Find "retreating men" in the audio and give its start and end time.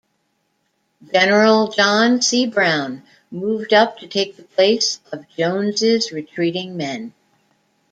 6.11-7.13